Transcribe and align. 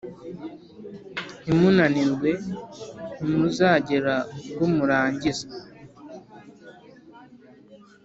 ntimunanirwe, 1.43 2.29
ntimuzagera 3.21 4.15
ubwo 4.41 4.63
murangiza. 4.75 5.47